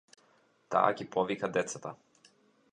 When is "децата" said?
1.59-1.95